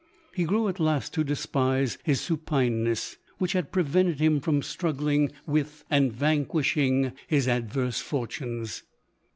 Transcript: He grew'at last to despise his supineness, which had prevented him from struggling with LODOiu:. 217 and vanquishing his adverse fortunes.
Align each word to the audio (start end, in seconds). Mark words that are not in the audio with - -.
He 0.33 0.45
grew'at 0.45 0.79
last 0.79 1.13
to 1.13 1.23
despise 1.23 1.99
his 2.01 2.19
supineness, 2.21 3.17
which 3.37 3.53
had 3.53 3.71
prevented 3.71 4.19
him 4.19 4.39
from 4.39 4.63
struggling 4.63 5.31
with 5.45 5.67
LODOiu:. 5.67 6.09
217 6.09 6.09
and 6.09 6.13
vanquishing 6.13 7.11
his 7.27 7.47
adverse 7.47 8.01
fortunes. 8.01 8.81